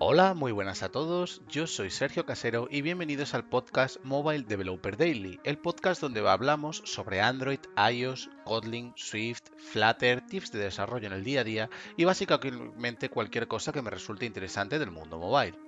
Hola, 0.00 0.34
muy 0.34 0.52
buenas 0.52 0.84
a 0.84 0.90
todos. 0.90 1.42
Yo 1.48 1.66
soy 1.66 1.90
Sergio 1.90 2.24
Casero 2.24 2.68
y 2.70 2.82
bienvenidos 2.82 3.34
al 3.34 3.48
podcast 3.48 3.96
Mobile 4.04 4.44
Developer 4.44 4.96
Daily, 4.96 5.40
el 5.42 5.58
podcast 5.58 6.00
donde 6.00 6.20
hablamos 6.28 6.82
sobre 6.84 7.20
Android, 7.20 7.58
iOS, 7.76 8.30
Kotlin, 8.44 8.92
Swift, 8.94 9.42
Flutter, 9.56 10.24
tips 10.24 10.52
de 10.52 10.60
desarrollo 10.60 11.08
en 11.08 11.14
el 11.14 11.24
día 11.24 11.40
a 11.40 11.44
día 11.44 11.70
y 11.96 12.04
básicamente 12.04 13.08
cualquier 13.08 13.48
cosa 13.48 13.72
que 13.72 13.82
me 13.82 13.90
resulte 13.90 14.24
interesante 14.24 14.78
del 14.78 14.92
mundo 14.92 15.18
mobile. 15.18 15.58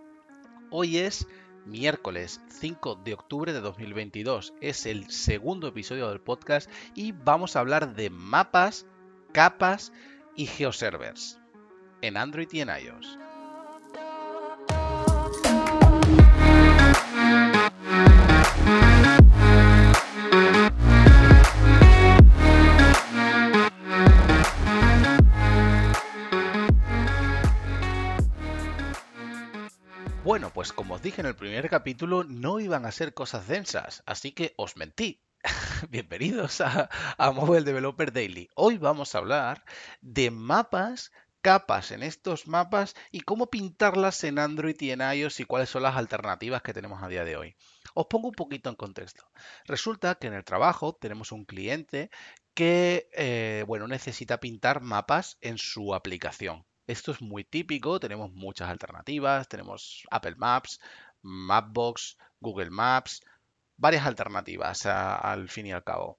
Hoy 0.71 0.99
es 0.99 1.27
miércoles 1.67 2.41
5 2.51 3.01
de 3.05 3.15
octubre 3.15 3.53
de 3.53 3.61
2022. 3.61 4.55
Es 4.61 4.87
el 4.87 5.11
segundo 5.11 5.67
episodio 5.67 6.09
del 6.09 6.21
podcast 6.21 6.71
y 6.95 7.11
vamos 7.11 7.57
a 7.57 7.61
hablar 7.61 7.97
de 7.97 8.11
mapas, 8.11 8.87
capas 9.33 9.93
y 10.37 10.47
geoservers 10.47 11.41
en 12.01 12.17
Android 12.17 12.49
y 12.53 12.61
en 12.61 12.69
iOS. 12.69 13.19
Bueno, 30.23 30.51
pues 30.52 30.74
como 30.74 30.95
os 30.95 31.02
dije 31.02 31.23
en 31.23 31.27
el 31.27 31.34
primer 31.34 31.70
capítulo, 31.70 32.24
no 32.24 32.60
iban 32.60 32.84
a 32.84 32.92
ser 32.92 33.15
cosas 33.15 33.48
densas, 33.48 34.02
así 34.05 34.33
que 34.33 34.52
os 34.59 34.77
mentí. 34.77 35.23
Bienvenidos 35.88 36.60
a, 36.60 36.91
Mobile 37.33 37.62
Developer 37.62 38.12
Daily. 38.12 38.51
Hoy 38.55 38.77
vamos 38.77 39.15
a 39.15 39.19
hablar 39.19 39.65
de 40.02 40.30
mapas, 40.30 41.10
capas 41.41 41.91
en 41.91 42.02
estos 42.02 42.46
mapas 42.46 42.95
y 43.10 43.23
cómo 43.23 43.46
pintarlas 43.46 44.23
en 44.24 44.38
Android 44.38 44.77
y 44.80 44.91
en 44.91 45.01
iOS 45.01 45.41
y 45.41 45.46
cuáles 45.46 45.70
son 45.70 45.84
las 45.84 45.96
alternativas 45.96 46.60
que 46.60 46.74
tenemos 46.74 47.02
a 47.02 47.09
día 47.09 47.24
de 47.24 47.38
hoy. 47.38 47.57
Os 47.95 48.04
pongo 48.04 48.29
un 48.29 48.35
poquito 48.35 48.68
en 48.68 48.76
contexto. 48.76 49.24
Resulta 49.65 50.16
que 50.16 50.26
en 50.26 50.35
el 50.35 50.45
trabajo 50.45 50.95
tenemos 51.01 51.32
un 51.32 51.46
cliente 51.46 52.10
que 52.52 53.09
eh, 53.15 53.65
bueno, 53.66 53.88
necesita 53.88 54.38
pintar 54.38 54.82
mapas 54.82 55.38
en 55.41 55.57
su 55.57 55.95
aplicación. 55.95 56.66
Esto 56.91 57.13
es 57.13 57.23
muy 57.23 57.45
típico, 57.45 58.01
tenemos 58.01 58.33
muchas 58.33 58.69
alternativas, 58.69 59.46
tenemos 59.46 60.02
Apple 60.10 60.35
Maps, 60.37 60.80
Mapbox, 61.23 62.19
Google 62.41 62.71
Maps, 62.71 63.21
varias 63.77 64.06
alternativas 64.06 64.87
al 64.87 65.49
fin 65.49 65.66
y 65.66 65.72
al 65.72 65.84
cabo. 65.84 66.19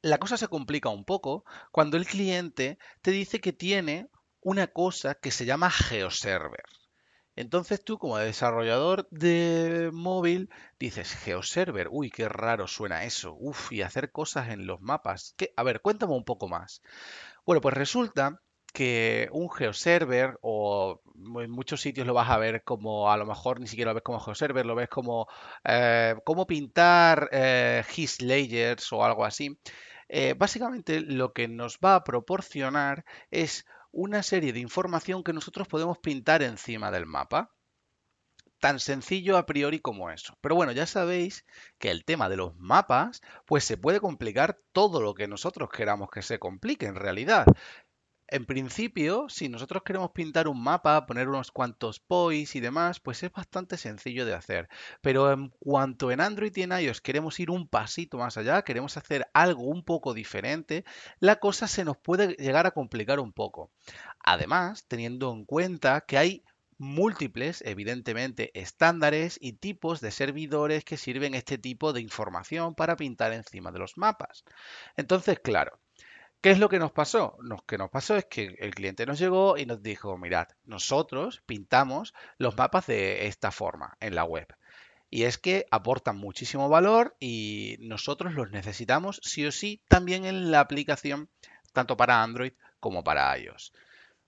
La 0.00 0.18
cosa 0.18 0.36
se 0.36 0.46
complica 0.46 0.90
un 0.90 1.04
poco 1.04 1.44
cuando 1.72 1.96
el 1.96 2.06
cliente 2.06 2.78
te 3.02 3.10
dice 3.10 3.40
que 3.40 3.52
tiene 3.52 4.08
una 4.40 4.68
cosa 4.68 5.16
que 5.16 5.32
se 5.32 5.44
llama 5.44 5.72
GeoServer. 5.72 6.62
Entonces 7.34 7.82
tú 7.82 7.98
como 7.98 8.18
desarrollador 8.18 9.08
de 9.10 9.90
móvil 9.92 10.50
dices, 10.78 11.16
GeoServer, 11.16 11.88
uy, 11.90 12.10
qué 12.10 12.28
raro 12.28 12.68
suena 12.68 13.02
eso, 13.02 13.34
uf, 13.40 13.72
y 13.72 13.82
hacer 13.82 14.12
cosas 14.12 14.50
en 14.50 14.68
los 14.68 14.80
mapas. 14.80 15.34
A 15.56 15.64
ver, 15.64 15.80
cuéntame 15.80 16.12
un 16.12 16.24
poco 16.24 16.46
más. 16.46 16.80
Bueno, 17.44 17.60
pues 17.60 17.74
resulta 17.74 18.40
que 18.74 19.28
un 19.32 19.48
geoserver, 19.50 20.36
o 20.42 21.00
en 21.40 21.50
muchos 21.52 21.80
sitios 21.80 22.06
lo 22.08 22.12
vas 22.14 22.28
a 22.28 22.38
ver 22.38 22.64
como, 22.64 23.10
a 23.10 23.16
lo 23.16 23.24
mejor 23.24 23.60
ni 23.60 23.68
siquiera 23.68 23.92
lo 23.92 23.94
ves 23.94 24.02
como 24.02 24.18
geoserver, 24.20 24.66
lo 24.66 24.74
ves 24.74 24.88
como 24.88 25.28
eh, 25.64 26.16
cómo 26.24 26.46
pintar 26.46 27.28
eh, 27.32 27.84
his 27.96 28.20
layers 28.20 28.92
o 28.92 29.04
algo 29.04 29.24
así. 29.24 29.56
Eh, 30.08 30.34
básicamente 30.36 31.00
lo 31.00 31.32
que 31.32 31.46
nos 31.46 31.78
va 31.78 31.94
a 31.94 32.04
proporcionar 32.04 33.04
es 33.30 33.64
una 33.92 34.24
serie 34.24 34.52
de 34.52 34.58
información 34.60 35.22
que 35.22 35.32
nosotros 35.32 35.68
podemos 35.68 35.98
pintar 35.98 36.42
encima 36.42 36.90
del 36.90 37.06
mapa. 37.06 37.50
Tan 38.58 38.80
sencillo 38.80 39.36
a 39.36 39.46
priori 39.46 39.78
como 39.78 40.10
eso. 40.10 40.36
Pero 40.40 40.56
bueno, 40.56 40.72
ya 40.72 40.86
sabéis 40.86 41.44
que 41.78 41.90
el 41.90 42.04
tema 42.04 42.28
de 42.28 42.36
los 42.38 42.56
mapas, 42.56 43.20
pues 43.46 43.62
se 43.62 43.76
puede 43.76 44.00
complicar 44.00 44.58
todo 44.72 45.00
lo 45.00 45.14
que 45.14 45.28
nosotros 45.28 45.68
queramos 45.70 46.08
que 46.10 46.22
se 46.22 46.38
complique 46.38 46.86
en 46.86 46.96
realidad. 46.96 47.46
En 48.28 48.46
principio, 48.46 49.28
si 49.28 49.48
nosotros 49.48 49.82
queremos 49.82 50.10
pintar 50.12 50.48
un 50.48 50.62
mapa, 50.62 51.06
poner 51.06 51.28
unos 51.28 51.50
cuantos 51.52 52.00
pois 52.00 52.56
y 52.56 52.60
demás, 52.60 52.98
pues 53.00 53.22
es 53.22 53.30
bastante 53.30 53.76
sencillo 53.76 54.24
de 54.24 54.34
hacer. 54.34 54.68
Pero 55.02 55.30
en 55.32 55.50
cuanto 55.58 56.10
en 56.10 56.20
Android 56.20 56.52
y 56.56 56.62
en 56.62 56.72
iOS 56.72 57.00
queremos 57.00 57.38
ir 57.40 57.50
un 57.50 57.68
pasito 57.68 58.16
más 58.18 58.36
allá, 58.36 58.62
queremos 58.62 58.96
hacer 58.96 59.28
algo 59.34 59.64
un 59.64 59.84
poco 59.84 60.14
diferente, 60.14 60.84
la 61.20 61.36
cosa 61.36 61.68
se 61.68 61.84
nos 61.84 61.96
puede 61.98 62.34
llegar 62.34 62.66
a 62.66 62.72
complicar 62.72 63.20
un 63.20 63.32
poco. 63.32 63.70
Además, 64.20 64.86
teniendo 64.88 65.32
en 65.32 65.44
cuenta 65.44 66.00
que 66.02 66.18
hay 66.18 66.44
múltiples, 66.78 67.62
evidentemente, 67.66 68.50
estándares 68.58 69.38
y 69.40 69.54
tipos 69.54 70.00
de 70.00 70.10
servidores 70.10 70.84
que 70.84 70.96
sirven 70.96 71.34
este 71.34 71.58
tipo 71.58 71.92
de 71.92 72.00
información 72.00 72.74
para 72.74 72.96
pintar 72.96 73.32
encima 73.32 73.70
de 73.70 73.78
los 73.78 73.96
mapas. 73.98 74.44
Entonces, 74.96 75.38
claro, 75.40 75.78
¿Qué 76.44 76.50
es 76.50 76.58
lo 76.58 76.68
que 76.68 76.78
nos 76.78 76.92
pasó? 76.92 77.38
Lo 77.40 77.56
que 77.64 77.78
nos 77.78 77.88
pasó 77.88 78.16
es 78.16 78.26
que 78.26 78.54
el 78.58 78.74
cliente 78.74 79.06
nos 79.06 79.18
llegó 79.18 79.56
y 79.56 79.64
nos 79.64 79.82
dijo, 79.82 80.18
mirad, 80.18 80.46
nosotros 80.66 81.42
pintamos 81.46 82.12
los 82.36 82.54
mapas 82.54 82.86
de 82.86 83.28
esta 83.28 83.50
forma 83.50 83.96
en 83.98 84.14
la 84.14 84.24
web. 84.24 84.54
Y 85.08 85.22
es 85.22 85.38
que 85.38 85.64
aportan 85.70 86.18
muchísimo 86.18 86.68
valor 86.68 87.16
y 87.18 87.78
nosotros 87.80 88.34
los 88.34 88.50
necesitamos 88.50 89.22
sí 89.24 89.46
o 89.46 89.52
sí 89.52 89.80
también 89.88 90.26
en 90.26 90.50
la 90.50 90.60
aplicación, 90.60 91.30
tanto 91.72 91.96
para 91.96 92.22
Android 92.22 92.52
como 92.78 93.02
para 93.02 93.38
iOS. 93.38 93.72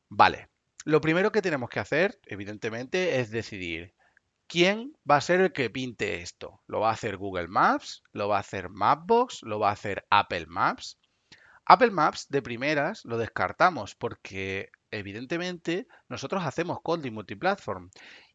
Vale, 0.09 0.49
lo 0.87 1.03
primero 1.03 1.31
que 1.31 1.43
tenemos 1.43 1.69
que 1.69 1.81
hacer, 1.81 2.19
evidentemente, 2.25 3.21
es 3.21 3.31
decidir 3.31 3.93
quién 4.47 4.97
va 5.07 5.17
a 5.17 5.21
ser 5.21 5.43
el 5.43 5.53
que 5.53 5.69
pinte 5.69 6.23
esto. 6.23 6.63
¿Lo 6.67 6.81
va 6.81 6.89
a 6.89 6.95
hacer 6.95 7.19
Google 7.19 7.49
Maps? 7.49 8.05
¿Lo 8.13 8.27
va 8.27 8.39
a 8.39 8.41
hacer 8.41 8.71
Mapbox? 8.71 9.43
¿Lo 9.43 9.59
va 9.59 9.69
a 9.69 9.73
hacer 9.73 10.07
Apple 10.09 10.47
Maps? 10.47 10.97
Apple 11.69 11.91
Maps 11.91 12.29
de 12.29 12.43
primeras 12.43 13.05
lo 13.05 13.19
descartamos 13.19 13.97
porque 13.97 14.71
evidentemente 14.93 15.89
nosotros 16.09 16.45
hacemos 16.45 16.79
Kotlin 16.81 17.13
multiplatform 17.13 17.91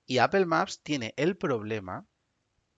y 0.05 0.17
Apple 0.17 0.45
Maps 0.45 0.81
tiene 0.83 1.13
el 1.15 1.37
problema 1.37 2.05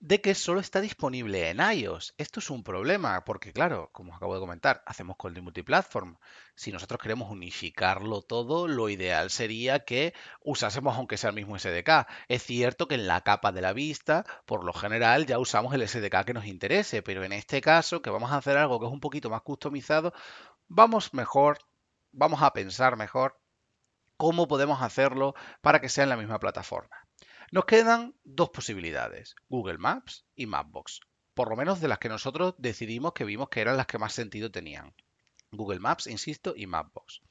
de 0.03 0.19
que 0.19 0.35
solo 0.35 0.59
está 0.59 0.81
disponible 0.81 1.49
en 1.49 1.61
iOS. 1.61 2.13
Esto 2.17 2.41
es 2.41 2.49
un 2.49 2.61
problema, 2.61 3.23
porque 3.23 3.53
claro, 3.53 3.89
como 3.93 4.11
os 4.11 4.17
acabo 4.17 4.33
de 4.33 4.41
comentar, 4.41 4.83
hacemos 4.85 5.15
con 5.15 5.33
multiplatform. 5.41 6.17
Si 6.55 6.73
nosotros 6.73 6.99
queremos 7.01 7.31
unificarlo 7.31 8.21
todo, 8.21 8.67
lo 8.67 8.89
ideal 8.89 9.29
sería 9.29 9.85
que 9.85 10.13
usásemos 10.41 10.97
aunque 10.97 11.15
sea 11.15 11.29
el 11.29 11.37
mismo 11.37 11.57
SDK. 11.57 12.05
Es 12.27 12.43
cierto 12.43 12.89
que 12.89 12.95
en 12.95 13.07
la 13.07 13.21
capa 13.21 13.53
de 13.53 13.61
la 13.61 13.71
vista, 13.71 14.25
por 14.45 14.65
lo 14.65 14.73
general, 14.73 15.25
ya 15.25 15.39
usamos 15.39 15.73
el 15.73 15.87
SDK 15.87 16.25
que 16.25 16.33
nos 16.33 16.47
interese, 16.47 17.01
pero 17.01 17.23
en 17.23 17.31
este 17.31 17.61
caso, 17.61 18.01
que 18.01 18.09
vamos 18.09 18.33
a 18.33 18.37
hacer 18.37 18.57
algo 18.57 18.81
que 18.81 18.87
es 18.87 18.91
un 18.91 18.99
poquito 18.99 19.29
más 19.29 19.41
customizado, 19.41 20.13
vamos 20.67 21.13
mejor, 21.13 21.59
vamos 22.11 22.41
a 22.41 22.51
pensar 22.51 22.97
mejor 22.97 23.39
cómo 24.17 24.49
podemos 24.49 24.81
hacerlo 24.81 25.33
para 25.61 25.79
que 25.79 25.87
sea 25.87 26.03
en 26.03 26.09
la 26.09 26.17
misma 26.17 26.39
plataforma. 26.39 27.02
Nos 27.53 27.65
quedan 27.65 28.15
dos 28.23 28.49
posibilidades, 28.49 29.35
Google 29.47 29.77
Maps 29.77 30.25
y 30.35 30.47
Mapbox, 30.47 31.01
por 31.35 31.51
lo 31.51 31.55
menos 31.55 31.81
de 31.81 31.87
las 31.87 31.99
que 31.99 32.09
nosotros 32.09 32.55
decidimos 32.57 33.13
que 33.13 33.25
vimos 33.25 33.49
que 33.49 33.61
eran 33.61 33.77
las 33.77 33.85
que 33.85 33.99
más 33.99 34.13
sentido 34.13 34.49
tenían. 34.49 34.95
Google 35.51 35.77
Maps, 35.79 36.07
insisto, 36.07 36.55
y 36.57 36.65
Mapbox. 36.65 37.21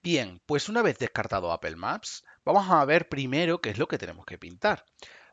Bien, 0.00 0.40
pues 0.46 0.68
una 0.68 0.82
vez 0.82 0.96
descartado 1.00 1.50
Apple 1.50 1.74
Maps, 1.74 2.24
vamos 2.44 2.70
a 2.70 2.84
ver 2.84 3.08
primero 3.08 3.60
qué 3.60 3.70
es 3.70 3.78
lo 3.78 3.88
que 3.88 3.98
tenemos 3.98 4.24
que 4.24 4.38
pintar. 4.38 4.84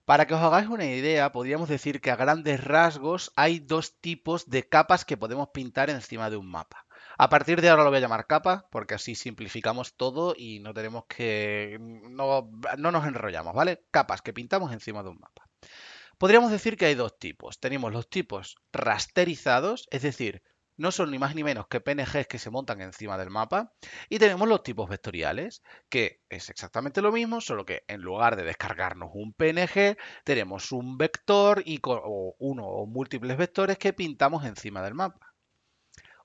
Para 0.06 0.26
que 0.26 0.34
os 0.34 0.42
hagáis 0.42 0.68
una 0.70 0.86
idea, 0.86 1.32
podríamos 1.32 1.70
decir 1.70 2.02
que 2.02 2.10
a 2.10 2.16
grandes 2.16 2.64
rasgos 2.64 3.32
hay 3.36 3.60
dos 3.60 4.00
tipos 4.00 4.50
de 4.50 4.68
capas 4.68 5.06
que 5.06 5.18
podemos 5.18 5.50
pintar 5.50 5.92
encima 5.92 6.32
de 6.32 6.38
un 6.38 6.50
mapa. 6.50 6.87
A 7.20 7.30
partir 7.30 7.62
de 7.62 7.70
ahora 7.70 7.84
lo 7.84 7.90
voy 7.90 7.98
a 7.98 8.02
llamar 8.02 8.28
capa, 8.28 8.68
porque 8.72 8.94
así 8.94 9.16
simplificamos 9.16 9.96
todo 9.96 10.36
y 10.38 10.60
no 10.60 10.74
tenemos 10.74 11.06
que. 11.08 11.78
No, 11.80 12.50
no 12.78 12.92
nos 12.92 13.08
enrollamos, 13.08 13.56
¿vale? 13.56 13.84
Capas 13.92 14.22
que 14.22 14.34
pintamos 14.34 14.72
encima 14.72 15.02
de 15.04 15.10
un 15.10 15.20
mapa. 15.20 15.50
Podríamos 16.20 16.52
decir 16.52 16.78
que 16.78 16.86
hay 16.86 16.96
dos 16.96 17.18
tipos. 17.18 17.60
Tenemos 17.60 17.92
los 17.92 18.10
tipos 18.10 18.56
rasterizados, 18.72 19.88
es 19.92 20.04
decir, 20.04 20.44
no 20.78 20.92
son 20.92 21.10
ni 21.10 21.18
más 21.18 21.34
ni 21.34 21.44
menos 21.44 21.68
que 21.68 21.82
PNGs 21.82 22.28
que 22.28 22.38
se 22.38 22.52
montan 22.52 22.82
encima 22.82 23.18
del 23.18 23.32
mapa. 23.32 23.74
Y 24.10 24.20
tenemos 24.20 24.48
los 24.48 24.62
tipos 24.62 24.88
vectoriales, 24.88 25.64
que 25.90 26.22
es 26.30 26.50
exactamente 26.50 27.02
lo 27.02 27.12
mismo, 27.12 27.42
solo 27.42 27.66
que 27.66 27.84
en 27.88 28.02
lugar 28.02 28.36
de 28.36 28.44
descargarnos 28.44 29.10
un 29.14 29.34
PNG, 29.34 29.98
tenemos 30.24 30.72
un 30.72 30.98
vector 30.98 31.64
y 31.66 31.80
o 31.84 32.36
uno 32.38 32.68
o 32.68 32.86
múltiples 32.86 33.38
vectores 33.38 33.80
que 33.80 33.94
pintamos 33.94 34.46
encima 34.46 34.84
del 34.84 34.94
mapa. 34.94 35.27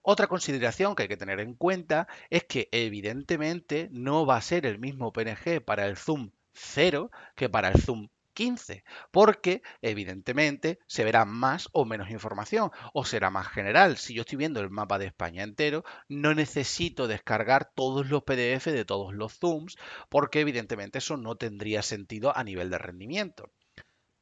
Otra 0.02 0.26
consideración 0.26 0.94
que 0.94 1.04
hay 1.04 1.08
que 1.08 1.16
tener 1.16 1.38
en 1.38 1.54
cuenta 1.54 2.08
es 2.28 2.44
que 2.44 2.68
evidentemente 2.72 3.88
no 3.92 4.26
va 4.26 4.36
a 4.36 4.42
ser 4.42 4.66
el 4.66 4.78
mismo 4.78 5.12
PNG 5.12 5.64
para 5.64 5.86
el 5.86 5.96
zoom 5.96 6.32
0 6.54 7.10
que 7.36 7.48
para 7.48 7.68
el 7.68 7.80
zoom 7.80 8.08
15, 8.34 8.82
porque 9.10 9.62
evidentemente 9.80 10.80
se 10.86 11.04
verá 11.04 11.24
más 11.24 11.68
o 11.72 11.84
menos 11.84 12.10
información 12.10 12.70
o 12.92 13.04
será 13.04 13.30
más 13.30 13.46
general. 13.48 13.96
Si 13.96 14.14
yo 14.14 14.22
estoy 14.22 14.38
viendo 14.38 14.60
el 14.60 14.70
mapa 14.70 14.98
de 14.98 15.06
España 15.06 15.44
entero, 15.44 15.84
no 16.08 16.34
necesito 16.34 17.06
descargar 17.06 17.70
todos 17.74 18.08
los 18.08 18.24
PDF 18.24 18.66
de 18.66 18.84
todos 18.84 19.14
los 19.14 19.38
zooms, 19.38 19.76
porque 20.08 20.40
evidentemente 20.40 20.98
eso 20.98 21.16
no 21.16 21.36
tendría 21.36 21.82
sentido 21.82 22.36
a 22.36 22.42
nivel 22.42 22.70
de 22.70 22.78
rendimiento. 22.78 23.52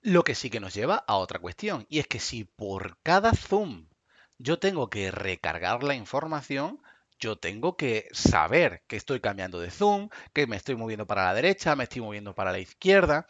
Lo 0.02 0.24
que 0.24 0.34
sí 0.34 0.50
que 0.50 0.60
nos 0.60 0.74
lleva 0.74 0.96
a 1.06 1.16
otra 1.16 1.38
cuestión, 1.38 1.86
y 1.88 2.00
es 2.00 2.06
que 2.06 2.20
si 2.20 2.44
por 2.44 2.98
cada 3.02 3.32
zoom 3.32 3.89
yo 4.40 4.58
tengo 4.58 4.88
que 4.90 5.10
recargar 5.10 5.82
la 5.82 5.94
información, 5.94 6.80
yo 7.18 7.36
tengo 7.36 7.76
que 7.76 8.08
saber 8.12 8.82
que 8.88 8.96
estoy 8.96 9.20
cambiando 9.20 9.60
de 9.60 9.70
zoom, 9.70 10.08
que 10.32 10.46
me 10.46 10.56
estoy 10.56 10.76
moviendo 10.76 11.06
para 11.06 11.24
la 11.26 11.34
derecha, 11.34 11.76
me 11.76 11.84
estoy 11.84 12.00
moviendo 12.02 12.34
para 12.34 12.50
la 12.52 12.58
izquierda. 12.58 13.26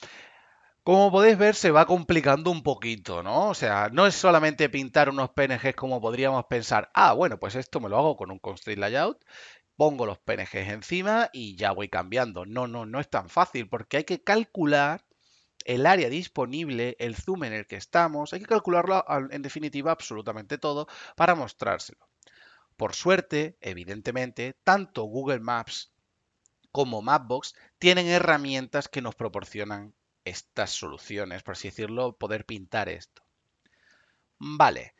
Como 0.85 1.11
podéis 1.13 1.39
ver, 1.39 1.55
se 1.55 1.71
va 1.71 1.87
complicando 1.87 2.51
un 2.51 2.63
poquito, 2.63 3.23
¿no? 3.23 3.49
O 3.49 3.55
sea, 3.55 3.91
no 3.93 4.07
es 4.07 4.15
solamente 4.15 4.69
pintar 4.69 5.09
unos 5.11 5.31
PNGs 5.31 5.75
como 5.75 6.01
podríamos 6.01 6.45
pensar, 6.47 6.91
ah, 6.95 7.13
bueno, 7.13 7.39
pues 7.39 7.55
esto 7.55 7.81
me 7.81 7.89
lo 7.89 7.99
hago 7.99 8.17
con 8.17 8.31
un 8.31 8.39
constraint 8.39 8.81
layout, 8.81 9.19
pongo 9.77 10.07
los 10.07 10.19
PNGs 10.19 10.69
encima 10.71 11.31
y 11.33 11.57
ya 11.57 11.73
voy 11.73 11.89
cambiando. 11.89 12.47
No, 12.47 12.67
no, 12.69 12.87
no 12.87 13.01
es 13.01 13.11
tan 13.11 13.29
fácil 13.29 13.69
porque 13.69 13.99
hay 13.99 14.05
que 14.05 14.23
calcular 14.23 15.05
el 15.65 15.87
área 15.87 16.09
disponible, 16.09 16.97
el 16.99 17.17
zoom 17.17 17.45
en 17.45 17.53
el 17.53 17.67
que 17.67 17.77
estamos, 17.77 18.33
hay 18.33 18.41
que 18.41 18.47
calcularlo 18.47 19.05
en 19.31 19.43
definitiva 19.43 19.93
absolutamente 19.93 20.59
todo 20.59 20.87
para 21.17 21.35
mostrárselo. 21.35 22.09
Por 22.77 22.95
suerte, 22.95 23.59
evidentemente, 23.61 24.57
tanto 24.65 25.05
Google 25.05 25.41
Maps 25.41 25.93
como 26.73 27.03
Mapbox 27.03 27.55
tienen 27.79 28.07
herramientas 28.07 28.89
que 28.89 29.03
nos 29.03 29.15
proporcionan 29.15 29.95
estas 30.25 30.71
soluciones, 30.71 31.43
por 31.43 31.53
así 31.53 31.69
decirlo, 31.69 32.17
poder 32.17 32.47
pintar 32.47 32.89
esto. 32.89 33.23
Vale, 34.39 34.95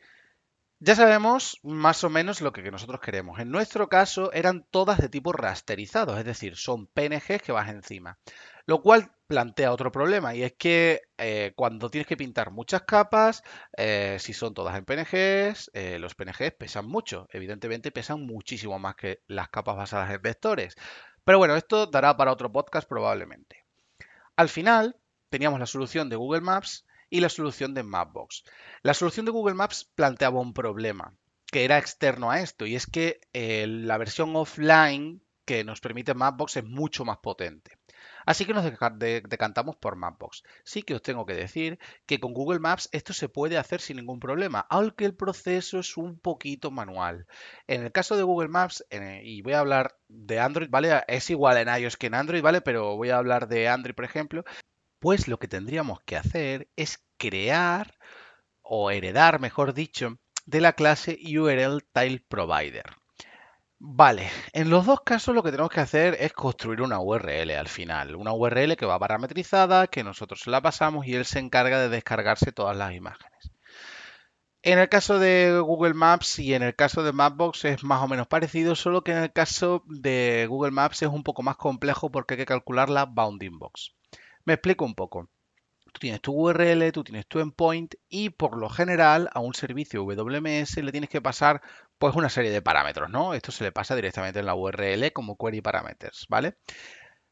ya 0.83 0.95
sabemos 0.95 1.59
más 1.61 2.03
o 2.03 2.09
menos 2.09 2.41
lo 2.41 2.51
que 2.51 2.71
nosotros 2.71 2.99
queremos. 3.01 3.39
En 3.39 3.51
nuestro 3.51 3.87
caso 3.87 4.33
eran 4.33 4.65
todas 4.71 4.97
de 4.97 5.09
tipo 5.09 5.31
rasterizado, 5.31 6.17
es 6.17 6.25
decir, 6.25 6.57
son 6.57 6.87
PNGs 6.87 7.43
que 7.43 7.51
vas 7.51 7.69
encima. 7.69 8.17
Lo 8.65 8.81
cual 8.81 9.11
plantea 9.27 9.71
otro 9.71 9.91
problema 9.91 10.33
y 10.33 10.41
es 10.41 10.53
que 10.57 11.03
eh, 11.19 11.53
cuando 11.55 11.91
tienes 11.91 12.07
que 12.07 12.17
pintar 12.17 12.49
muchas 12.49 12.81
capas, 12.81 13.43
eh, 13.77 14.17
si 14.19 14.33
son 14.33 14.55
todas 14.55 14.75
en 14.75 14.85
PNGs, 14.85 15.69
eh, 15.73 15.99
los 15.99 16.15
PNGs 16.15 16.53
pesan 16.57 16.87
mucho. 16.87 17.27
Evidentemente 17.31 17.91
pesan 17.91 18.25
muchísimo 18.25 18.79
más 18.79 18.95
que 18.95 19.21
las 19.27 19.49
capas 19.49 19.77
basadas 19.77 20.09
en 20.09 20.21
vectores. 20.21 20.75
Pero 21.23 21.37
bueno, 21.37 21.55
esto 21.55 21.85
dará 21.85 22.17
para 22.17 22.31
otro 22.31 22.51
podcast 22.51 22.89
probablemente. 22.89 23.65
Al 24.35 24.49
final, 24.49 24.95
teníamos 25.29 25.59
la 25.59 25.67
solución 25.67 26.09
de 26.09 26.15
Google 26.15 26.41
Maps 26.41 26.85
y 27.11 27.19
la 27.19 27.29
solución 27.29 27.75
de 27.75 27.83
Mapbox. 27.83 28.43
La 28.81 28.95
solución 28.95 29.27
de 29.27 29.31
Google 29.31 29.53
Maps 29.53 29.91
planteaba 29.93 30.39
un 30.39 30.53
problema 30.53 31.13
que 31.45 31.65
era 31.65 31.77
externo 31.77 32.31
a 32.31 32.39
esto 32.39 32.65
y 32.65 32.75
es 32.75 32.87
que 32.87 33.19
la 33.33 33.97
versión 33.97 34.35
offline 34.35 35.21
que 35.45 35.63
nos 35.63 35.81
permite 35.81 36.13
Mapbox 36.13 36.57
es 36.57 36.63
mucho 36.63 37.03
más 37.03 37.17
potente. 37.17 37.77
Así 38.25 38.45
que 38.45 38.53
nos 38.53 38.63
decantamos 38.63 39.75
por 39.75 39.95
Mapbox. 39.95 40.43
Sí 40.63 40.83
que 40.83 40.93
os 40.93 41.01
tengo 41.01 41.25
que 41.25 41.33
decir 41.33 41.79
que 42.05 42.19
con 42.19 42.33
Google 42.33 42.59
Maps 42.59 42.87
esto 42.91 43.13
se 43.13 43.29
puede 43.29 43.57
hacer 43.57 43.81
sin 43.81 43.97
ningún 43.97 44.19
problema, 44.19 44.65
aunque 44.69 45.05
el 45.05 45.15
proceso 45.15 45.79
es 45.79 45.97
un 45.97 46.19
poquito 46.19 46.71
manual. 46.71 47.25
En 47.67 47.83
el 47.83 47.91
caso 47.91 48.15
de 48.15 48.23
Google 48.23 48.47
Maps, 48.47 48.85
y 49.23 49.41
voy 49.41 49.53
a 49.53 49.59
hablar 49.59 49.97
de 50.07 50.39
Android, 50.39 50.69
¿vale? 50.69 51.03
Es 51.07 51.29
igual 51.31 51.57
en 51.57 51.67
iOS 51.67 51.97
que 51.97 52.07
en 52.07 52.15
Android, 52.15 52.41
¿vale? 52.41 52.61
Pero 52.61 52.95
voy 52.95 53.09
a 53.09 53.17
hablar 53.17 53.47
de 53.47 53.67
Android, 53.67 53.95
por 53.95 54.05
ejemplo. 54.05 54.43
Pues 55.01 55.27
lo 55.27 55.39
que 55.39 55.47
tendríamos 55.47 55.99
que 56.01 56.15
hacer 56.15 56.69
es 56.75 57.03
crear 57.17 57.97
o 58.61 58.91
heredar, 58.91 59.39
mejor 59.39 59.73
dicho, 59.73 60.19
de 60.45 60.61
la 60.61 60.73
clase 60.73 61.17
URL 61.23 61.81
Tile 61.91 62.23
Provider. 62.29 62.85
Vale, 63.79 64.29
en 64.53 64.69
los 64.69 64.85
dos 64.85 65.01
casos 65.01 65.33
lo 65.33 65.41
que 65.41 65.49
tenemos 65.49 65.71
que 65.71 65.79
hacer 65.79 66.15
es 66.19 66.33
construir 66.33 66.83
una 66.83 66.99
URL 66.99 67.49
al 67.49 67.67
final, 67.67 68.15
una 68.15 68.31
URL 68.31 68.75
que 68.77 68.85
va 68.85 68.99
parametrizada, 68.99 69.87
que 69.87 70.03
nosotros 70.03 70.45
la 70.45 70.61
pasamos 70.61 71.07
y 71.07 71.15
él 71.15 71.25
se 71.25 71.39
encarga 71.39 71.79
de 71.79 71.89
descargarse 71.89 72.51
todas 72.51 72.77
las 72.77 72.93
imágenes. 72.93 73.51
En 74.61 74.77
el 74.77 74.87
caso 74.87 75.17
de 75.17 75.59
Google 75.65 75.95
Maps 75.95 76.37
y 76.37 76.53
en 76.53 76.61
el 76.61 76.75
caso 76.75 77.01
de 77.01 77.11
Mapbox 77.11 77.65
es 77.65 77.83
más 77.83 78.03
o 78.03 78.07
menos 78.07 78.27
parecido, 78.27 78.75
solo 78.75 79.03
que 79.03 79.13
en 79.13 79.23
el 79.23 79.33
caso 79.33 79.81
de 79.87 80.45
Google 80.47 80.69
Maps 80.69 81.01
es 81.01 81.09
un 81.09 81.23
poco 81.23 81.41
más 81.41 81.57
complejo 81.57 82.11
porque 82.11 82.35
hay 82.35 82.37
que 82.37 82.45
calcular 82.45 82.87
la 82.87 83.05
bounding 83.05 83.57
box. 83.57 83.95
Me 84.45 84.53
explico 84.53 84.85
un 84.85 84.95
poco. 84.95 85.29
Tú 85.93 85.99
tienes 85.99 86.21
tu 86.21 86.33
URL, 86.33 86.91
tú 86.91 87.03
tienes 87.03 87.27
tu 87.27 87.39
endpoint 87.39 87.95
y 88.07 88.29
por 88.29 88.57
lo 88.57 88.69
general 88.69 89.29
a 89.33 89.39
un 89.41 89.53
servicio 89.53 90.03
WMS 90.03 90.77
le 90.77 90.91
tienes 90.91 91.09
que 91.09 91.21
pasar 91.21 91.61
pues 91.97 92.15
una 92.15 92.29
serie 92.29 92.49
de 92.51 92.61
parámetros, 92.61 93.09
¿no? 93.09 93.33
Esto 93.33 93.51
se 93.51 93.63
le 93.63 93.71
pasa 93.71 93.95
directamente 93.95 94.39
en 94.39 94.45
la 94.45 94.55
URL 94.55 95.11
como 95.11 95.37
query 95.37 95.61
parameters, 95.61 96.25
¿vale? 96.29 96.55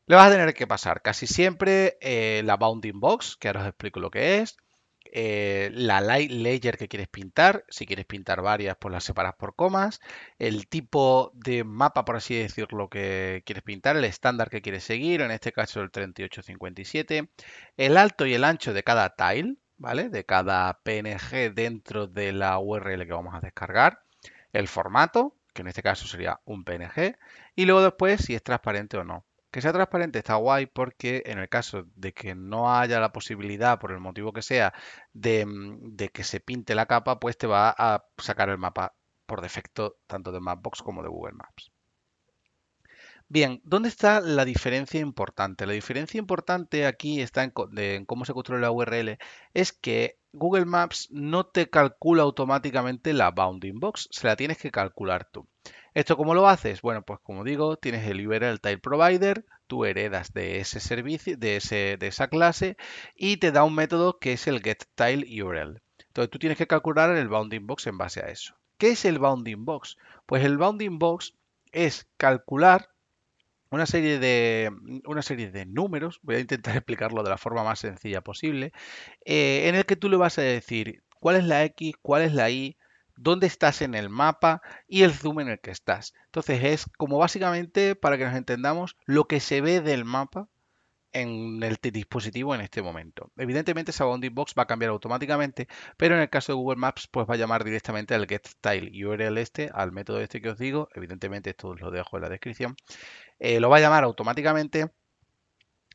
Le 0.07 0.15
vas 0.15 0.27
a 0.27 0.31
tener 0.31 0.53
que 0.53 0.67
pasar 0.67 1.01
casi 1.01 1.25
siempre 1.27 1.97
eh, 2.01 2.41
la 2.43 2.57
bounding 2.57 2.99
box, 2.99 3.37
que 3.37 3.47
ahora 3.47 3.61
os 3.61 3.67
explico 3.67 3.99
lo 3.99 4.11
que 4.11 4.39
es, 4.39 4.57
eh, 5.11 5.71
la 5.73 6.01
light 6.01 6.31
layer 6.31 6.77
que 6.77 6.87
quieres 6.87 7.07
pintar, 7.07 7.65
si 7.69 7.85
quieres 7.85 8.05
pintar 8.05 8.41
varias, 8.41 8.77
pues 8.79 8.91
las 8.91 9.03
separas 9.03 9.35
por 9.35 9.55
comas, 9.55 10.01
el 10.37 10.67
tipo 10.67 11.31
de 11.33 11.63
mapa, 11.63 12.05
por 12.05 12.15
así 12.15 12.35
decirlo, 12.35 12.89
que 12.89 13.43
quieres 13.45 13.63
pintar, 13.63 13.97
el 13.97 14.05
estándar 14.05 14.49
que 14.49 14.61
quieres 14.61 14.83
seguir, 14.83 15.21
en 15.21 15.31
este 15.31 15.51
caso 15.51 15.81
el 15.81 15.91
3857, 15.91 17.29
el 17.77 17.97
alto 17.97 18.25
y 18.25 18.33
el 18.33 18.43
ancho 18.43 18.73
de 18.73 18.83
cada 18.83 19.15
tile, 19.15 19.55
¿vale? 19.77 20.09
De 20.09 20.25
cada 20.25 20.79
PNG 20.83 21.53
dentro 21.53 22.07
de 22.07 22.31
la 22.33 22.59
URL 22.59 23.05
que 23.05 23.13
vamos 23.13 23.33
a 23.35 23.41
descargar, 23.41 24.03
el 24.53 24.67
formato, 24.67 25.35
que 25.53 25.61
en 25.61 25.69
este 25.69 25.83
caso 25.83 26.07
sería 26.07 26.39
un 26.45 26.63
PNG, 26.63 27.17
y 27.55 27.65
luego 27.65 27.81
después 27.81 28.21
si 28.21 28.35
es 28.35 28.43
transparente 28.43 28.97
o 28.97 29.03
no. 29.03 29.25
Que 29.51 29.61
sea 29.61 29.73
transparente 29.73 30.19
está 30.19 30.35
guay 30.35 30.67
porque 30.67 31.23
en 31.25 31.39
el 31.39 31.49
caso 31.49 31.85
de 31.95 32.13
que 32.13 32.35
no 32.35 32.75
haya 32.75 32.99
la 32.99 33.11
posibilidad, 33.11 33.79
por 33.79 33.91
el 33.91 33.99
motivo 33.99 34.31
que 34.33 34.41
sea, 34.43 34.73
de, 35.13 35.45
mm, 35.45 35.95
que 36.13 36.23
se 36.23 36.39
pinte 36.39 36.75
la 36.75 36.85
capa, 36.85 37.19
pues 37.19 37.37
te 37.37 37.47
va 37.47 37.73
a 37.77 38.05
sacar 38.17 38.49
el 38.49 38.57
mapa 38.57 38.95
por 39.25 39.41
defecto 39.41 39.97
tanto 40.07 40.31
de 40.31 40.39
Mapbox 40.39 40.81
como 40.81 41.03
de 41.03 41.09
Google 41.09 41.33
Maps. 41.33 41.71
Bien, 43.27 43.61
¿dónde 43.63 43.89
está 43.89 44.21
la 44.21 44.43
diferencia 44.43 44.99
importante? 44.99 45.67
La 45.67 45.73
diferencia 45.73 46.17
importante 46.17 46.87
aquí 46.87 47.21
está 47.21 47.43
en, 47.43 47.53
en, 47.77 48.05
cómo 48.05 48.25
se 48.25 48.33
construye 48.33 48.61
la 48.61 48.71
URL, 48.71 49.19
es 49.53 49.71
que 49.71 50.18
Google 50.31 50.65
Maps 50.65 51.07
no 51.11 51.45
te 51.45 51.69
calcula 51.69 52.23
automáticamente 52.23 53.13
la 53.13 53.31
bounding 53.31 53.79
box, 53.79 54.07
se 54.11 54.27
la 54.27 54.35
tienes 54.35 54.59
que 54.59 54.69
calcular 54.69 55.27
tú. 55.31 55.47
¿Esto 55.95 56.17
cómo 56.17 56.35
lo 56.35 56.47
haces? 56.47 56.81
Bueno, 56.81 57.01
pues 57.01 57.19
como 57.21 57.43
digo, 57.43 57.77
tienes 57.77 58.07
el 58.07 58.27
URL 58.27 58.59
Tile 58.61 58.77
Provider, 58.77 59.45
tú 59.65 59.85
heredas 59.85 60.31
de 60.33 60.59
ese 60.59 60.79
servicio, 60.79 61.35
de, 61.35 61.55
ese, 61.55 61.97
de 61.97 62.07
esa 62.07 62.27
clase 62.27 62.77
y 63.15 63.37
te 63.37 63.51
da 63.51 63.63
un 63.63 63.73
método 63.73 64.19
que 64.19 64.33
es 64.33 64.47
el 64.47 64.61
getTileURL. 64.61 65.81
Entonces 66.07 66.29
tú 66.29 66.37
tienes 66.37 66.57
que 66.57 66.67
calcular 66.67 67.15
el 67.15 67.27
bounding 67.27 67.65
box 67.65 67.87
en 67.87 67.97
base 67.97 68.19
a 68.19 68.29
eso. 68.29 68.55
¿Qué 68.77 68.89
es 68.91 69.05
el 69.05 69.17
bounding 69.19 69.65
box? 69.65 69.97
Pues 70.25 70.45
el 70.45 70.57
bounding 70.57 70.99
box 70.99 71.33
es 71.71 72.07
calcular 72.17 72.89
una 73.71 73.85
serie 73.85 74.19
de, 74.19 74.71
una 75.05 75.21
serie 75.21 75.51
de 75.51 75.65
números, 75.65 76.19
voy 76.23 76.35
a 76.35 76.39
intentar 76.39 76.75
explicarlo 76.77 77.23
de 77.23 77.29
la 77.29 77.37
forma 77.37 77.63
más 77.63 77.79
sencilla 77.79 78.21
posible, 78.21 78.71
eh, 79.25 79.67
en 79.67 79.75
el 79.75 79.85
que 79.85 79.95
tú 79.95 80.09
le 80.09 80.17
vas 80.17 80.37
a 80.37 80.41
decir 80.41 81.03
cuál 81.19 81.35
es 81.35 81.43
la 81.45 81.63
X, 81.65 81.95
cuál 82.01 82.23
es 82.23 82.33
la 82.33 82.49
Y, 82.49 82.77
dónde 83.15 83.47
estás 83.47 83.81
en 83.81 83.95
el 83.95 84.09
mapa 84.09 84.61
y 84.87 85.03
el 85.03 85.13
zoom 85.13 85.41
en 85.41 85.49
el 85.49 85.59
que 85.59 85.71
estás. 85.71 86.13
Entonces 86.25 86.63
es 86.63 86.85
como 86.97 87.17
básicamente, 87.17 87.95
para 87.95 88.17
que 88.17 88.25
nos 88.25 88.35
entendamos, 88.35 88.95
lo 89.05 89.25
que 89.25 89.39
se 89.39 89.61
ve 89.61 89.81
del 89.81 90.05
mapa 90.05 90.47
en 91.13 91.61
el 91.63 91.77
dispositivo 91.81 92.53
en 92.55 92.61
este 92.61 92.81
momento. 92.81 93.31
Evidentemente 93.37 93.91
esa 93.91 94.05
bounding 94.05 94.33
box 94.33 94.53
va 94.57 94.63
a 94.63 94.67
cambiar 94.67 94.91
automáticamente, 94.91 95.67
pero 95.97 96.15
en 96.15 96.21
el 96.21 96.29
caso 96.29 96.51
de 96.51 96.57
Google 96.57 96.77
Maps 96.77 97.07
pues 97.07 97.27
va 97.27 97.33
a 97.35 97.37
llamar 97.37 97.63
directamente 97.63 98.13
al 98.13 98.27
getStyleURL 98.27 99.37
este, 99.37 99.69
al 99.73 99.91
método 99.91 100.19
este 100.21 100.41
que 100.41 100.49
os 100.49 100.57
digo, 100.57 100.89
evidentemente 100.93 101.51
esto 101.51 101.73
lo 101.75 101.91
dejo 101.91 102.17
en 102.17 102.23
la 102.23 102.29
descripción, 102.29 102.75
eh, 103.39 103.59
lo 103.59 103.69
va 103.69 103.77
a 103.77 103.81
llamar 103.81 104.03
automáticamente 104.03 104.91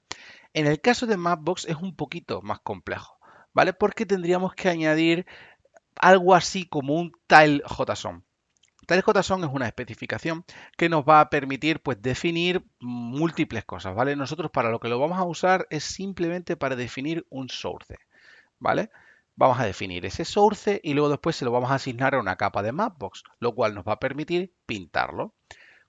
En 0.52 0.66
el 0.66 0.82
caso 0.82 1.06
de 1.06 1.16
Mapbox 1.16 1.64
es 1.64 1.76
un 1.76 1.96
poquito 1.96 2.42
más 2.42 2.60
complejo, 2.60 3.18
¿vale? 3.54 3.72
Porque 3.72 4.04
tendríamos 4.04 4.54
que 4.54 4.68
añadir 4.68 5.25
algo 5.96 6.34
así 6.34 6.68
como 6.68 6.96
un 6.96 7.12
tile 7.26 7.62
JSON. 7.66 8.26
JSON 8.87 9.44
es 9.44 9.50
una 9.50 9.68
especificación 9.68 10.44
que 10.76 10.90
nos 10.90 11.02
va 11.02 11.20
a 11.20 11.30
permitir 11.30 11.80
pues, 11.80 12.02
definir 12.02 12.62
múltiples 12.78 13.64
cosas, 13.64 13.94
¿vale? 13.94 14.16
Nosotros 14.16 14.50
para 14.50 14.68
lo 14.70 14.80
que 14.80 14.88
lo 14.88 14.98
vamos 14.98 15.16
a 15.16 15.25
usar 15.25 15.66
es 15.70 15.84
simplemente 15.84 16.58
para 16.58 16.76
definir 16.76 17.26
un 17.30 17.48
source, 17.48 17.96
¿vale? 18.58 18.90
Vamos 19.38 19.61
a 19.61 19.64
definir 19.64 20.04
ese 20.04 20.25
source 20.25 20.80
y 20.83 20.95
luego 20.95 21.11
después 21.11 21.37
se 21.37 21.45
lo 21.45 21.52
vamos 21.52 21.71
a 21.71 21.76
asignar 21.76 22.16
a 22.16 22.18
una 22.18 22.35
capa 22.35 22.61
de 22.61 22.73
Mapbox, 22.73 23.23
lo 23.38 23.54
cual 23.54 23.73
nos 23.73 23.87
va 23.87 23.92
a 23.92 24.00
permitir 24.00 24.52
pintarlo. 24.66 25.33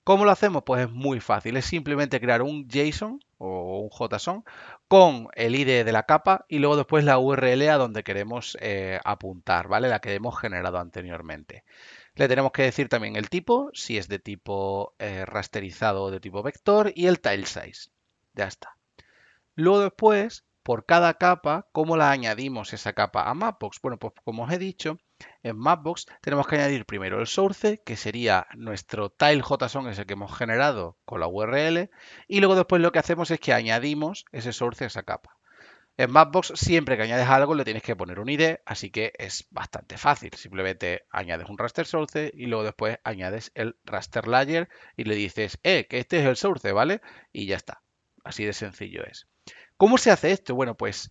¿Cómo 0.04 0.24
lo 0.24 0.30
hacemos? 0.30 0.62
Pues 0.64 0.82
es 0.82 0.90
muy 0.92 1.18
fácil, 1.18 1.56
es 1.56 1.64
simplemente 1.64 2.20
crear 2.20 2.42
un 2.42 2.68
JSON 2.68 3.18
o 3.38 3.80
un 3.80 3.90
JSON 3.90 4.44
con 4.86 5.26
el 5.34 5.56
ID 5.56 5.84
de 5.84 5.90
la 5.90 6.04
capa 6.04 6.46
y 6.48 6.60
luego 6.60 6.76
después 6.76 7.02
la 7.02 7.18
URL 7.18 7.68
a 7.70 7.76
donde 7.76 8.04
queremos 8.04 8.56
eh, 8.60 9.00
apuntar, 9.04 9.66
¿vale? 9.66 9.88
La 9.88 9.98
que 9.98 10.14
hemos 10.14 10.38
generado 10.38 10.78
anteriormente. 10.78 11.64
Le 12.14 12.28
tenemos 12.28 12.52
que 12.52 12.62
decir 12.62 12.88
también 12.88 13.16
el 13.16 13.30
tipo, 13.30 13.70
si 13.74 13.98
es 13.98 14.06
de 14.06 14.20
tipo 14.20 14.94
eh, 15.00 15.26
rasterizado 15.26 16.04
o 16.04 16.10
de 16.12 16.20
tipo 16.20 16.44
vector, 16.44 16.92
y 16.94 17.08
el 17.08 17.18
tile 17.18 17.46
size. 17.46 17.90
Ya 18.34 18.46
está. 18.46 18.76
Luego 19.56 19.80
después, 19.80 20.44
por 20.62 20.86
cada 20.86 21.14
capa, 21.14 21.68
¿cómo 21.72 21.96
la 21.96 22.10
añadimos 22.10 22.72
esa 22.72 22.92
capa 22.92 23.28
a 23.28 23.34
Mapbox? 23.34 23.80
Bueno, 23.82 23.98
pues 23.98 24.14
como 24.24 24.44
os 24.44 24.52
he 24.52 24.58
dicho, 24.58 24.98
en 25.42 25.56
Mapbox 25.56 26.06
tenemos 26.20 26.46
que 26.46 26.56
añadir 26.56 26.86
primero 26.86 27.20
el 27.20 27.26
source, 27.26 27.82
que 27.84 27.96
sería 27.96 28.46
nuestro 28.54 29.10
tile 29.10 29.42
JSON, 29.42 29.88
ese 29.88 30.06
que 30.06 30.14
hemos 30.14 30.36
generado 30.36 30.98
con 31.04 31.20
la 31.20 31.28
URL, 31.28 31.90
y 32.28 32.40
luego 32.40 32.56
después 32.56 32.82
lo 32.82 32.92
que 32.92 32.98
hacemos 32.98 33.30
es 33.30 33.40
que 33.40 33.52
añadimos 33.52 34.24
ese 34.32 34.52
source 34.52 34.84
a 34.84 34.86
esa 34.88 35.02
capa. 35.02 35.36
En 35.96 36.10
Mapbox 36.12 36.52
siempre 36.54 36.96
que 36.96 37.02
añades 37.02 37.28
algo 37.28 37.54
le 37.54 37.64
tienes 37.64 37.82
que 37.82 37.94
poner 37.94 38.20
un 38.20 38.30
ID, 38.30 38.56
así 38.64 38.90
que 38.90 39.12
es 39.18 39.46
bastante 39.50 39.98
fácil. 39.98 40.30
Simplemente 40.34 41.04
añades 41.10 41.48
un 41.50 41.58
raster 41.58 41.86
source 41.86 42.30
y 42.34 42.46
luego 42.46 42.64
después 42.64 42.98
añades 43.04 43.52
el 43.54 43.76
raster 43.84 44.26
layer 44.26 44.70
y 44.96 45.04
le 45.04 45.14
dices, 45.14 45.58
eh, 45.62 45.86
que 45.88 45.98
este 45.98 46.20
es 46.20 46.26
el 46.26 46.36
source, 46.36 46.72
¿vale? 46.72 47.02
Y 47.32 47.44
ya 47.46 47.56
está. 47.56 47.82
Así 48.24 48.44
de 48.46 48.54
sencillo 48.54 49.04
es. 49.04 49.29
¿Cómo 49.80 49.96
se 49.96 50.10
hace 50.10 50.30
esto? 50.30 50.54
Bueno, 50.54 50.76
pues 50.76 51.10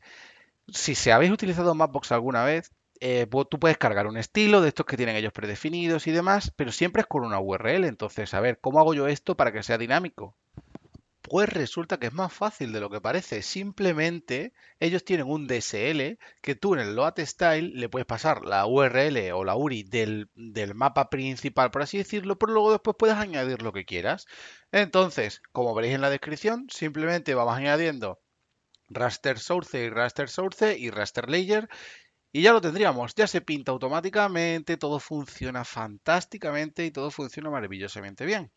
si 0.67 0.93
se 0.93 1.11
habéis 1.11 1.31
utilizado 1.31 1.73
Mapbox 1.73 2.11
alguna 2.11 2.43
vez, 2.43 2.71
eh, 2.99 3.25
tú 3.49 3.59
puedes 3.59 3.79
cargar 3.79 4.05
un 4.05 4.15
estilo 4.15 4.61
de 4.61 4.67
estos 4.67 4.85
que 4.85 4.95
tienen 4.95 5.15
ellos 5.15 5.33
predefinidos 5.33 6.05
y 6.05 6.11
demás, 6.11 6.53
pero 6.55 6.71
siempre 6.71 7.01
es 7.01 7.07
con 7.07 7.25
una 7.25 7.39
URL. 7.39 7.85
Entonces, 7.85 8.31
a 8.35 8.41
ver, 8.41 8.59
¿cómo 8.59 8.79
hago 8.79 8.93
yo 8.93 9.07
esto 9.07 9.35
para 9.35 9.51
que 9.51 9.63
sea 9.63 9.79
dinámico? 9.79 10.37
Pues 11.23 11.49
resulta 11.49 11.97
que 11.97 12.05
es 12.05 12.13
más 12.13 12.31
fácil 12.31 12.71
de 12.71 12.79
lo 12.79 12.91
que 12.91 13.01
parece. 13.01 13.41
Simplemente 13.41 14.53
ellos 14.79 15.03
tienen 15.03 15.25
un 15.25 15.47
DSL 15.47 16.19
que 16.43 16.53
tú 16.53 16.75
en 16.75 16.81
el 16.81 16.95
load 16.95 17.15
style 17.25 17.73
le 17.73 17.89
puedes 17.89 18.05
pasar 18.05 18.45
la 18.45 18.67
URL 18.67 19.31
o 19.33 19.43
la 19.45 19.55
URI 19.55 19.81
del, 19.81 20.29
del, 20.35 20.75
mapa 20.75 21.09
principal, 21.09 21.71
por 21.71 21.81
así 21.81 21.97
decirlo, 21.97 22.37
pero 22.37 22.53
luego 22.53 22.71
después 22.71 22.95
puedes 22.99 23.15
añadir 23.15 23.63
lo 23.63 23.73
que 23.73 23.85
quieras. 23.85 24.27
Entonces, 24.71 25.41
como 25.53 25.73
veréis 25.73 25.95
en 25.95 26.01
la 26.01 26.11
descripción, 26.11 26.67
simplemente 26.69 27.33
vamos 27.33 27.57
añadiendo 27.57 28.19
raster 28.89 29.39
source 29.39 29.85
y 29.85 29.89
raster 29.89 30.29
source 30.29 30.77
y 30.77 30.89
raster 30.89 31.29
layer 31.29 31.69
y 32.31 32.43
ya 32.43 32.53
lo 32.53 32.61
tendríamos, 32.61 33.15
ya 33.15 33.27
se 33.27 33.41
pinta 33.41 33.71
automáticamente, 33.71 34.77
todo 34.77 34.99
funciona 34.99 35.65
fantásticamente 35.65 36.85
y 36.85 36.91
todo 36.91 37.09
funciona 37.09 37.49
maravillosamente 37.49 38.25
bien. 38.25 38.51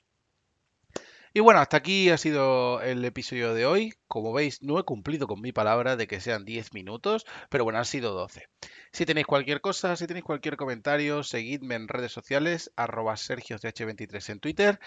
Y 1.34 1.40
bueno, 1.40 1.60
hasta 1.60 1.78
aquí 1.78 2.10
ha 2.10 2.18
sido 2.18 2.82
el 2.82 3.02
episodio 3.06 3.54
de 3.54 3.64
hoy. 3.64 3.94
Como 4.06 4.34
veis, 4.34 4.60
no 4.62 4.78
he 4.78 4.84
cumplido 4.84 5.26
con 5.26 5.40
mi 5.40 5.50
palabra 5.52 5.96
de 5.96 6.06
que 6.06 6.20
sean 6.20 6.44
10 6.44 6.74
minutos, 6.74 7.24
pero 7.48 7.64
bueno, 7.64 7.78
han 7.78 7.86
sido 7.86 8.12
12. 8.12 8.48
Si 8.92 9.06
tenéis 9.06 9.26
cualquier 9.26 9.62
cosa, 9.62 9.96
si 9.96 10.06
tenéis 10.06 10.24
cualquier 10.26 10.58
comentario, 10.58 11.22
seguidme 11.22 11.76
en 11.76 11.88
redes 11.88 12.12
sociales, 12.12 12.70
arroba 12.76 13.14
sergiosdh23 13.14 14.30
en 14.30 14.40
Twitter 14.40 14.80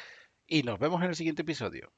y 0.46 0.62
nos 0.62 0.78
vemos 0.78 1.02
en 1.02 1.10
el 1.10 1.16
siguiente 1.16 1.42
episodio. 1.42 1.92